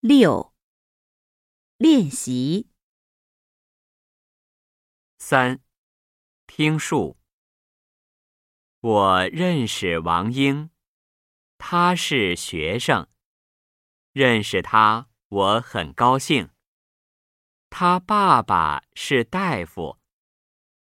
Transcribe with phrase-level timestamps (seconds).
[0.00, 0.54] 六、
[1.76, 2.70] 练习
[5.18, 5.60] 三、
[6.46, 7.18] 听数。
[8.78, 10.70] 我认识王英，
[11.58, 13.08] 他是学生。
[14.12, 16.50] 认识他，我很高兴。
[17.68, 19.98] 他爸爸是大夫，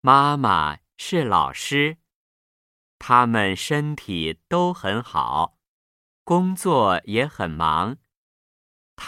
[0.00, 1.98] 妈妈是老师，
[3.00, 5.58] 他们身体都很好，
[6.22, 7.98] 工作也很忙。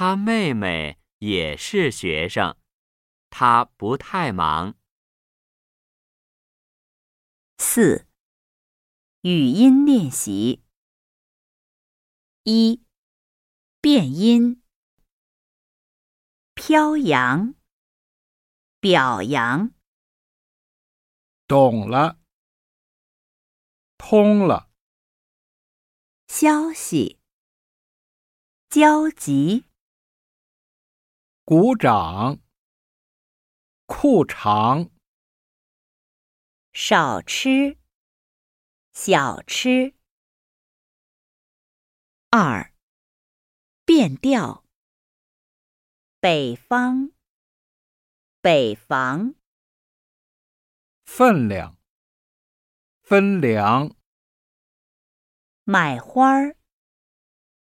[0.04, 2.58] 他妹妹也是学生，
[3.30, 4.76] 他不太忙。
[7.56, 8.08] 四、
[9.20, 10.64] 语音练习。
[12.42, 12.84] 一、
[13.80, 14.64] 变音：
[16.54, 17.54] 飘扬、
[18.80, 19.72] 表扬、
[21.46, 22.18] 懂了，
[23.96, 24.68] 通了，
[26.26, 27.20] 消息、
[28.68, 29.66] 焦急、
[31.44, 32.38] 鼓掌，
[33.86, 34.92] 裤长，
[36.72, 37.80] 少吃、
[38.92, 39.96] 小吃。
[42.30, 42.72] 二、
[43.84, 44.64] 变调：
[46.20, 47.10] 北方、
[48.40, 49.34] 北房、
[51.04, 51.76] 分量，
[53.00, 53.96] 分量，
[55.64, 56.56] 买花儿、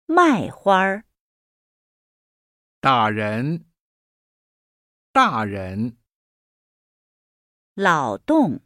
[0.06, 1.06] 卖花儿。
[2.82, 3.71] 打人，
[5.14, 5.98] 大人，
[7.74, 8.62] 劳动、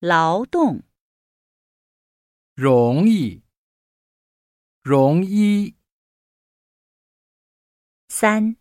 [0.00, 0.82] 劳动、
[2.56, 3.44] 容易，
[4.82, 5.76] 容易，
[8.08, 8.56] 三、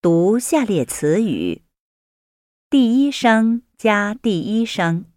[0.00, 1.66] 读下列词语，
[2.70, 5.12] 第一声加第一声。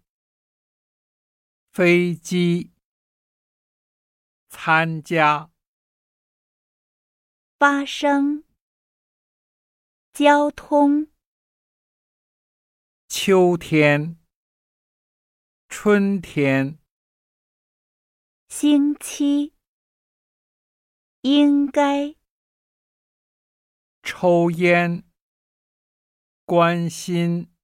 [1.72, 2.74] 飞机，
[4.50, 5.50] 参加，
[7.58, 8.44] 发生、
[10.18, 11.12] 交通、
[13.06, 14.18] 秋天，
[15.68, 16.80] 春天，
[18.48, 19.54] 星期、
[21.20, 22.16] 应该、
[24.02, 25.04] 抽烟，
[26.44, 27.54] 关心。